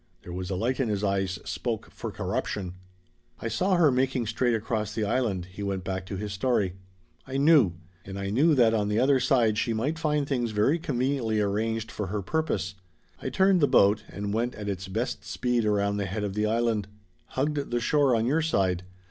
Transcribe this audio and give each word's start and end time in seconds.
There 0.23 0.33
was 0.33 0.49
a 0.49 0.55
light 0.55 0.79
in 0.79 0.89
his 0.89 1.03
eyes 1.03 1.37
spoke 1.45 1.91
for 1.91 2.09
"corruption." 2.11 2.73
"I 3.39 3.47
saw 3.49 3.75
her 3.75 3.91
making 3.91 4.25
straight 4.25 4.55
across 4.55 4.95
the 4.95 5.03
Island," 5.05 5.45
he 5.51 5.61
went 5.61 5.83
back 5.83 6.07
to 6.07 6.15
his 6.17 6.33
story. 6.33 6.73
"I 7.27 7.37
knew. 7.37 7.73
And 8.03 8.17
I 8.17 8.31
knew 8.31 8.55
that 8.55 8.73
on 8.73 8.87
the 8.87 8.97
other 8.97 9.19
side 9.19 9.59
she 9.59 9.73
might 9.75 9.99
find 9.99 10.25
things 10.25 10.53
very 10.57 10.79
conveniently 10.79 11.39
arranged 11.39 11.91
for 11.91 12.07
her 12.07 12.23
purpose. 12.23 12.73
I 13.21 13.29
turned 13.29 13.61
the 13.61 13.67
boat 13.67 14.03
and 14.09 14.33
went 14.33 14.55
at 14.55 14.67
its 14.67 14.87
best 14.87 15.23
speed 15.23 15.65
around 15.65 15.97
the 15.97 16.07
head 16.07 16.23
of 16.23 16.33
the 16.33 16.47
Island. 16.47 16.87
Hugged 17.37 17.69
the 17.69 17.79
shore 17.79 18.15
on 18.15 18.25
your 18.25 18.41
side. 18.41 18.83